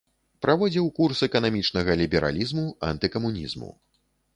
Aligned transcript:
Праводзіў 0.45 0.87
курс 1.01 1.21
эканамічнага 1.29 1.91
лібералізму, 2.03 2.67
антыкамунізму. 2.93 3.69